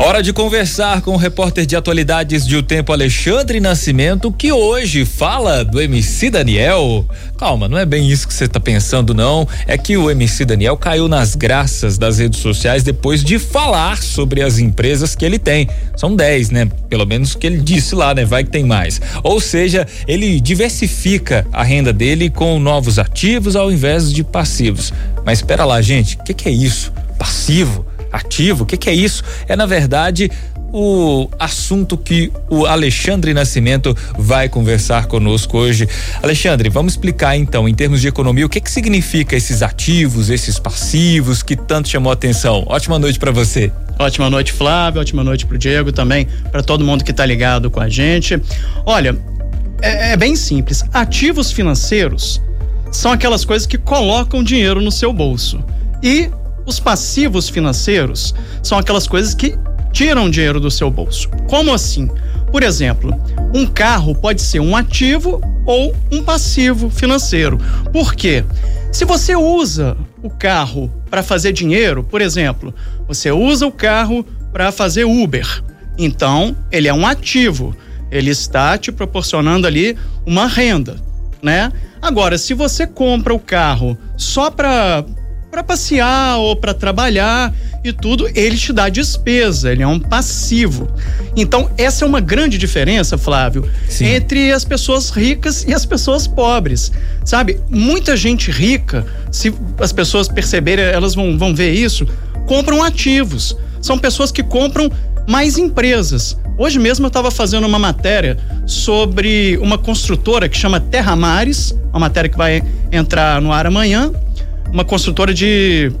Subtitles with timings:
[0.00, 5.04] Hora de conversar com o repórter de atualidades de O Tempo, Alexandre Nascimento, que hoje
[5.04, 7.04] fala do MC Daniel.
[7.36, 9.46] Calma, não é bem isso que você está pensando, não.
[9.66, 14.40] É que o MC Daniel caiu nas graças das redes sociais depois de falar sobre
[14.40, 15.68] as empresas que ele tem.
[15.96, 16.68] São 10, né?
[16.88, 18.24] Pelo menos que ele disse lá, né?
[18.24, 19.00] Vai que tem mais.
[19.24, 24.92] Ou seja, ele diversifica a renda dele com novos ativos ao invés de passivos.
[25.26, 26.92] Mas espera lá, gente, o que, que é isso?
[27.18, 27.84] Passivo?
[28.12, 28.64] Ativo.
[28.64, 29.22] O que, que é isso?
[29.46, 30.30] É, na verdade,
[30.72, 35.88] o assunto que o Alexandre Nascimento vai conversar conosco hoje.
[36.22, 40.58] Alexandre, vamos explicar então, em termos de economia, o que que significa esses ativos, esses
[40.58, 42.64] passivos que tanto chamou a atenção.
[42.66, 43.72] Ótima noite para você.
[43.98, 45.00] Ótima noite, Flávio.
[45.00, 48.40] Ótima noite pro Diego também, para todo mundo que tá ligado com a gente.
[48.84, 49.16] Olha,
[49.80, 50.84] é, é bem simples.
[50.92, 52.42] Ativos financeiros
[52.92, 55.62] são aquelas coisas que colocam dinheiro no seu bolso.
[56.02, 56.30] E
[56.68, 59.58] os passivos financeiros são aquelas coisas que
[59.90, 61.30] tiram dinheiro do seu bolso.
[61.48, 62.08] Como assim?
[62.52, 63.10] Por exemplo,
[63.54, 67.58] um carro pode ser um ativo ou um passivo financeiro.
[67.90, 68.44] Por quê?
[68.92, 72.74] Se você usa o carro para fazer dinheiro, por exemplo,
[73.06, 75.64] você usa o carro para fazer Uber,
[75.96, 77.74] então ele é um ativo.
[78.10, 79.96] Ele está te proporcionando ali
[80.26, 80.96] uma renda,
[81.42, 81.72] né?
[82.00, 85.04] Agora, se você compra o carro só para
[85.50, 90.90] para passear ou para trabalhar e tudo, ele te dá despesa, ele é um passivo.
[91.36, 94.06] Então, essa é uma grande diferença, Flávio, Sim.
[94.06, 96.92] entre as pessoas ricas e as pessoas pobres.
[97.24, 97.60] Sabe?
[97.70, 102.06] Muita gente rica, se as pessoas perceberem, elas vão, vão ver isso,
[102.46, 103.56] compram ativos.
[103.80, 104.90] São pessoas que compram
[105.26, 106.36] mais empresas.
[106.58, 112.00] Hoje mesmo eu estava fazendo uma matéria sobre uma construtora que chama Terra Mares, uma
[112.00, 114.12] matéria que vai entrar no ar amanhã
[114.72, 115.92] uma construtora de,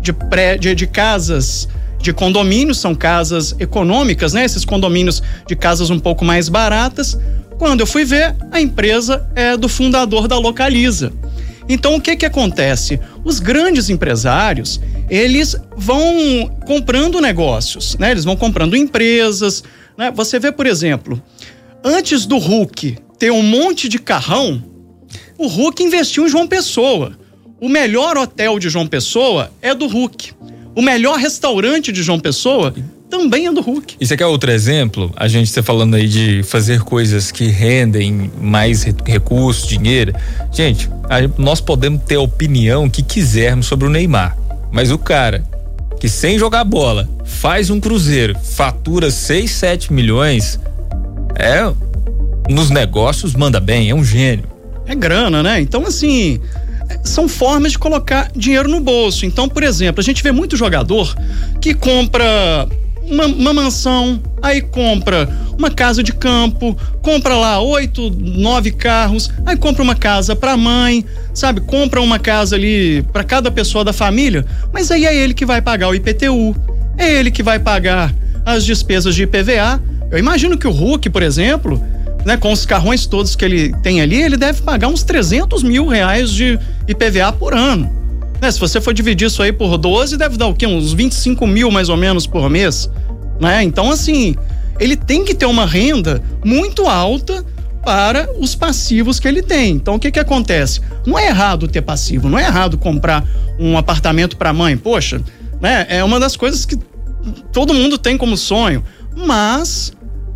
[0.00, 1.68] de, pré, de, de casas
[2.00, 4.44] de condomínios, são casas econômicas, né?
[4.44, 7.18] Esses condomínios de casas um pouco mais baratas.
[7.58, 11.12] Quando eu fui ver, a empresa é do fundador da Localiza.
[11.68, 12.98] Então o que que acontece?
[13.24, 14.80] Os grandes empresários,
[15.10, 18.12] eles vão comprando negócios, né?
[18.12, 19.62] Eles vão comprando empresas,
[19.96, 20.10] né?
[20.14, 21.20] Você vê, por exemplo,
[21.84, 24.62] antes do Hulk ter um monte de carrão,
[25.36, 27.12] o Hulk investiu em João Pessoa.
[27.60, 30.32] O melhor hotel de João Pessoa é do Hulk.
[30.76, 32.72] O melhor restaurante de João Pessoa
[33.10, 33.96] também é do Hulk.
[34.00, 38.30] Isso aqui é outro exemplo, a gente está falando aí de fazer coisas que rendem
[38.40, 40.14] mais recursos, dinheiro.
[40.52, 40.88] Gente,
[41.36, 44.36] nós podemos ter a opinião que quisermos sobre o Neymar,
[44.70, 45.42] mas o cara
[45.98, 50.60] que sem jogar bola faz um cruzeiro, fatura 6, 7 milhões,
[51.34, 51.72] é
[52.48, 54.44] nos negócios manda bem, é um gênio.
[54.86, 55.60] É grana, né?
[55.60, 56.40] Então assim,
[57.04, 59.26] são formas de colocar dinheiro no bolso.
[59.26, 61.14] Então, por exemplo, a gente vê muito jogador
[61.60, 62.68] que compra
[63.10, 69.56] uma, uma, mansão, aí compra uma casa de campo, compra lá oito, nove carros, aí
[69.56, 71.04] compra uma casa para mãe,
[71.34, 71.60] sabe?
[71.60, 75.62] Compra uma casa ali para cada pessoa da família, mas aí é ele que vai
[75.62, 76.54] pagar o IPTU,
[76.96, 79.82] é ele que vai pagar as despesas de IPVA.
[80.10, 81.82] Eu imagino que o Hulk, por exemplo,
[82.28, 85.86] né, com os carrões todos que ele tem ali, ele deve pagar uns 300 mil
[85.86, 87.90] reais de IPVA por ano.
[88.38, 90.66] Né, se você for dividir isso aí por 12, deve dar o quê?
[90.66, 92.90] Uns 25 mil mais ou menos por mês.
[93.40, 93.62] Né?
[93.62, 94.36] Então, assim,
[94.78, 97.42] ele tem que ter uma renda muito alta
[97.82, 99.70] para os passivos que ele tem.
[99.70, 100.82] Então, o que que acontece?
[101.06, 103.24] Não é errado ter passivo, não é errado comprar
[103.58, 104.76] um apartamento para mãe.
[104.76, 105.18] Poxa,
[105.62, 105.86] né?
[105.88, 106.76] É uma das coisas que
[107.54, 108.84] todo mundo tem como sonho.
[109.16, 109.92] Mas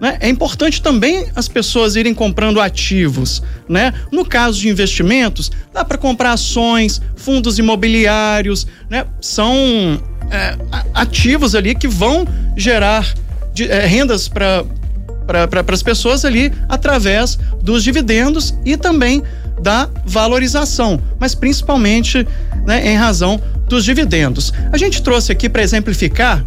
[0.00, 0.18] né?
[0.20, 3.42] É importante também as pessoas irem comprando ativos.
[3.68, 3.92] Né?
[4.10, 9.06] No caso de investimentos, dá para comprar ações, fundos imobiliários, né?
[9.20, 10.00] são
[10.30, 10.56] é,
[10.92, 13.14] ativos ali que vão gerar
[13.52, 14.64] de, é, rendas para
[15.26, 19.22] para as pessoas ali através dos dividendos e também
[19.62, 22.26] da valorização, mas principalmente
[22.66, 24.52] né, em razão dos dividendos.
[24.70, 26.44] A gente trouxe aqui para exemplificar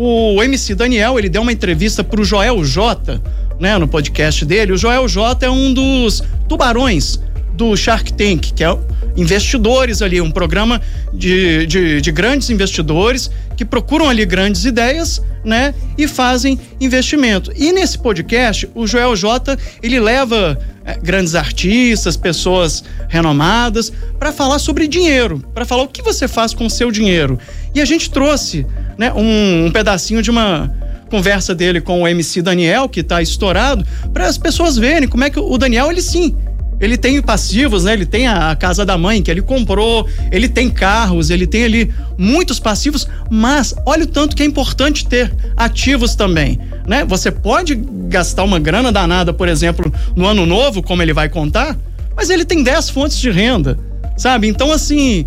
[0.00, 3.20] o MC Daniel, ele deu uma entrevista pro Joel J,
[3.58, 4.70] né, no podcast dele.
[4.70, 7.18] O Joel J é um dos tubarões
[7.54, 8.78] do Shark Tank, que é
[9.16, 10.80] investidores ali, um programa
[11.12, 13.28] de, de, de, grandes investidores
[13.58, 17.52] que procuram ali grandes ideias, né, e fazem investimento.
[17.56, 24.60] E nesse podcast, o Joel J, ele leva é, grandes artistas, pessoas renomadas, para falar
[24.60, 27.36] sobre dinheiro, para falar o que você faz com o seu dinheiro.
[27.74, 28.64] E a gente trouxe
[28.96, 30.72] né, um, um pedacinho de uma
[31.10, 35.30] conversa dele com o MC Daniel, que está estourado, para as pessoas verem como é
[35.30, 36.36] que o Daniel, ele sim,
[36.80, 37.92] ele tem passivos, né?
[37.92, 41.94] Ele tem a, casa da mãe que ele comprou, ele tem carros, ele tem ali
[42.16, 47.04] muitos passivos, mas olha o tanto que é importante ter ativos também, né?
[47.04, 47.74] Você pode
[48.08, 51.76] gastar uma grana danada, por exemplo, no ano novo, como ele vai contar,
[52.16, 53.78] mas ele tem 10 fontes de renda,
[54.16, 54.48] sabe?
[54.48, 55.26] Então, assim,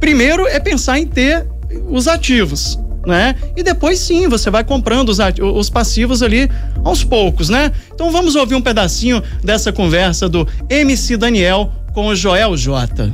[0.00, 1.46] primeiro é pensar em ter
[1.88, 2.78] os ativos
[3.08, 3.34] né?
[3.56, 5.18] E depois sim, você vai comprando os,
[5.54, 6.48] os passivos ali
[6.84, 7.72] aos poucos, né?
[7.92, 13.10] Então vamos ouvir um pedacinho dessa conversa do MC Daniel com o Joel J.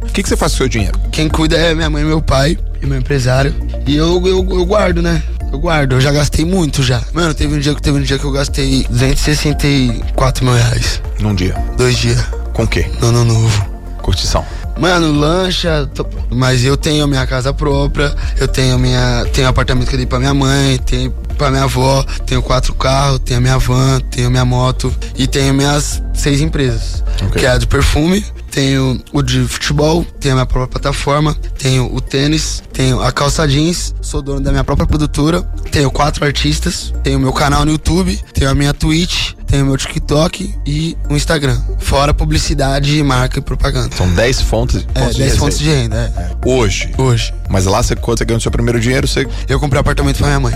[0.00, 0.98] O que, que você faz com o seu dinheiro?
[1.10, 3.54] Quem cuida é minha mãe e meu pai, e meu empresário.
[3.86, 5.22] E eu, eu, eu guardo, né?
[5.52, 7.02] Eu guardo, eu já gastei muito já.
[7.12, 11.02] Mano, teve um dia que teve um dia que eu gastei 264 mil reais.
[11.20, 11.54] Num dia?
[11.76, 12.20] Dois dias.
[12.52, 12.90] Com o quê?
[13.00, 13.66] No ano novo.
[14.00, 14.44] Curtição.
[14.78, 16.06] Mano, lancha, tô...
[16.30, 20.18] mas eu tenho minha casa própria, eu tenho minha, tenho apartamento que eu dei pra
[20.18, 24.94] minha mãe, tenho pra minha avó, tenho quatro carros, tenho minha van, tenho minha moto
[25.16, 27.02] e tenho minhas seis empresas.
[27.26, 27.40] Okay.
[27.40, 31.92] Que é a de perfume, tenho o de futebol, tenho a minha própria plataforma, tenho
[31.92, 36.92] o tênis, tenho a calça jeans, sou dono da minha própria produtora, tenho quatro artistas,
[37.02, 41.60] tenho meu canal no YouTube, tenho a minha Twitch, tenho meu TikTok e o Instagram.
[41.78, 43.94] Fora publicidade, marca e propaganda.
[43.94, 46.10] São 10 fontes, é, fontes 10 de fontes de renda.
[46.16, 46.48] É.
[46.48, 46.90] Hoje?
[46.96, 47.34] Hoje.
[47.50, 49.28] Mas lá você, quando você ganhou o seu primeiro dinheiro, você.
[49.46, 50.54] Eu comprei um apartamento pra minha mãe.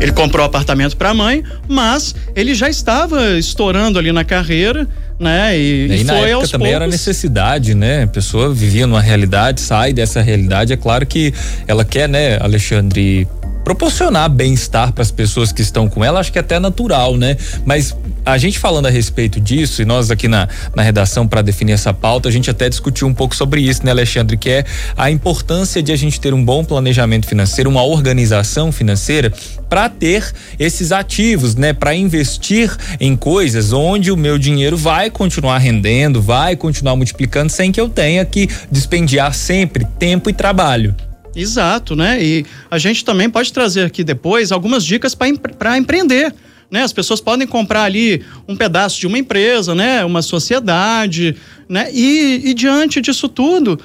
[0.00, 4.86] Ele comprou o apartamento para a mãe, mas ele já estava estourando ali na carreira,
[5.18, 5.58] né?
[5.58, 6.82] E, e, e na foi época aos também poucos.
[6.82, 8.04] era necessidade, né?
[8.04, 10.72] A pessoa vivia numa realidade, sai dessa realidade.
[10.72, 11.34] É claro que
[11.66, 13.26] ela quer, né, Alexandre,
[13.66, 17.36] proporcionar bem-estar para as pessoas que estão com ela, acho que é até natural, né?
[17.64, 21.72] Mas a gente falando a respeito disso, e nós aqui na, na redação para definir
[21.72, 24.36] essa pauta, a gente até discutiu um pouco sobre isso, né, Alexandre?
[24.36, 24.64] Que é
[24.96, 29.32] a importância de a gente ter um bom planejamento financeiro, uma organização financeira
[29.68, 31.72] para ter esses ativos, né?
[31.72, 32.70] Para investir
[33.00, 37.88] em coisas onde o meu dinheiro vai continuar rendendo, vai continuar multiplicando sem que eu
[37.88, 40.94] tenha que dispendiar sempre tempo e trabalho.
[41.36, 42.22] Exato, né?
[42.22, 46.34] E a gente também pode trazer aqui depois algumas dicas para empre empreender.
[46.70, 46.82] Né?
[46.82, 50.04] As pessoas podem comprar ali um pedaço de uma empresa, né?
[50.04, 51.36] Uma sociedade,
[51.68, 51.88] né?
[51.92, 53.78] E, e diante disso tudo,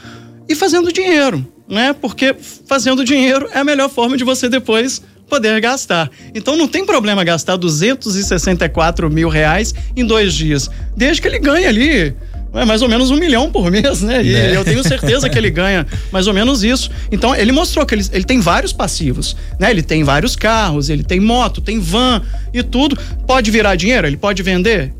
[0.49, 1.93] e fazendo dinheiro, né?
[1.93, 6.09] Porque fazendo dinheiro é a melhor forma de você depois poder gastar.
[6.33, 11.65] Então não tem problema gastar 264 mil reais em dois dias, desde que ele ganhe
[11.65, 12.15] ali
[12.53, 14.23] é mais ou menos um milhão por mês, né?
[14.23, 14.55] E né?
[14.55, 16.91] eu tenho certeza que ele ganha mais ou menos isso.
[17.11, 19.69] Então, ele mostrou que ele, ele tem vários passivos, né?
[19.71, 22.21] Ele tem vários carros, ele tem moto, tem van
[22.53, 22.97] e tudo.
[23.25, 24.05] Pode virar dinheiro?
[24.05, 24.93] Ele pode vender?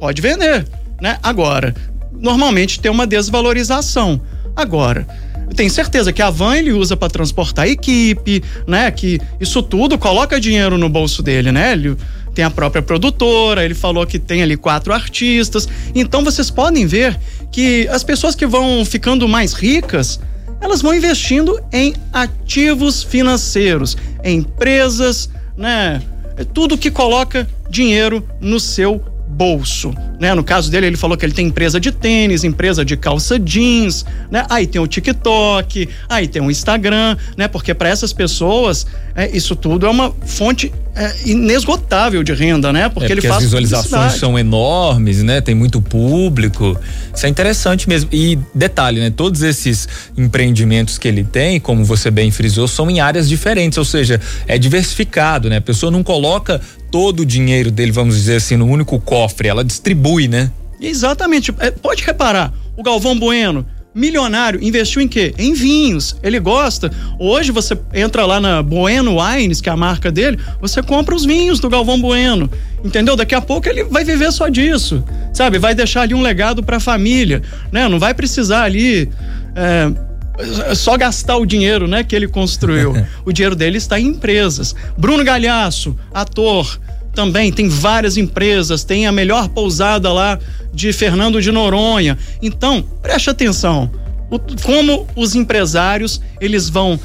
[0.00, 0.66] Pode vender,
[1.00, 1.18] né?
[1.22, 1.74] Agora,
[2.12, 4.20] normalmente tem uma desvalorização.
[4.54, 5.06] Agora,
[5.48, 8.90] eu tenho certeza que a van ele usa para transportar a equipe, né?
[8.90, 11.72] Que isso tudo coloca dinheiro no bolso dele, né?
[11.72, 11.96] Ele,
[12.34, 15.66] tem a própria produtora, ele falou que tem ali quatro artistas.
[15.94, 17.18] Então vocês podem ver
[17.50, 20.20] que as pessoas que vão ficando mais ricas,
[20.60, 26.02] elas vão investindo em ativos financeiros, em empresas, né?
[26.36, 30.34] É tudo que coloca dinheiro no seu bolso, né?
[30.34, 34.04] No caso dele, ele falou que ele tem empresa de tênis, empresa de calça jeans,
[34.30, 34.46] né?
[34.48, 37.48] Aí tem o TikTok, aí tem o Instagram, né?
[37.48, 42.88] Porque para essas pessoas, é, isso tudo é uma fonte é, inesgotável de renda, né?
[42.88, 45.42] Porque, é, porque ele faz as visualizações são enormes, né?
[45.42, 46.78] Tem muito público.
[47.14, 48.08] Isso é interessante mesmo.
[48.10, 49.10] E detalhe, né?
[49.10, 53.84] Todos esses empreendimentos que ele tem, como você bem frisou, são em áreas diferentes, ou
[53.84, 55.58] seja, é diversificado, né?
[55.58, 56.60] A pessoa não coloca
[56.90, 60.50] todo o dinheiro dele, vamos dizer assim, no único cofre, ela distribui, né?
[60.80, 61.54] Exatamente.
[61.58, 65.34] É, pode reparar, o Galvão Bueno, milionário, investiu em quê?
[65.38, 66.16] Em vinhos.
[66.22, 66.92] Ele gosta.
[67.18, 71.24] Hoje você entra lá na Bueno Wines, que é a marca dele, você compra os
[71.24, 72.50] vinhos do Galvão Bueno.
[72.84, 73.16] Entendeu?
[73.16, 75.02] Daqui a pouco ele vai viver só disso.
[75.32, 75.58] Sabe?
[75.58, 77.40] Vai deixar ali um legado para a família,
[77.72, 77.88] né?
[77.88, 79.08] Não vai precisar ali
[79.54, 82.94] é, só gastar o dinheiro, né, que ele construiu.
[83.24, 84.74] o dinheiro dele está em empresas.
[84.98, 86.78] Bruno Galhaço, ator,
[87.16, 90.38] também tem várias empresas, tem a melhor pousada lá
[90.72, 92.18] de Fernando de Noronha.
[92.42, 93.90] Então, preste atenção,
[94.30, 97.00] o, como os empresários, eles vão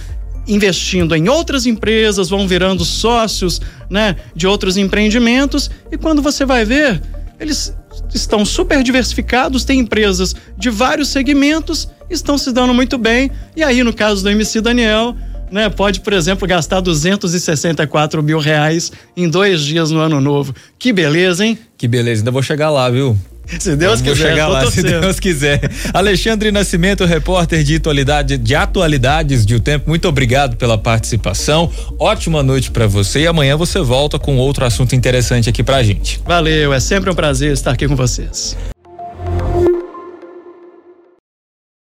[0.46, 6.66] investindo em outras empresas, vão virando sócios, né, de outros empreendimentos e quando você vai
[6.66, 7.02] ver,
[7.40, 7.74] eles
[8.14, 13.32] estão super diversificados, têm empresas de vários segmentos, estão se dando muito bem.
[13.56, 15.16] E aí, no caso do MC Daniel,
[15.52, 20.56] né, pode, por exemplo, gastar 264 mil reais em dois dias no ano novo.
[20.80, 21.58] Que beleza, hein?
[21.78, 23.18] Que beleza, ainda vou chegar lá, viu?
[23.60, 25.60] Se Deus Vamos quiser, chegar lá, se Deus quiser.
[25.94, 31.70] Alexandre Nascimento, repórter de atualidade, de atualidades de O Tempo, muito obrigado pela participação.
[32.00, 36.22] Ótima noite para você e amanhã você volta com outro assunto interessante aqui pra gente.
[36.26, 38.56] Valeu, é sempre um prazer estar aqui com vocês.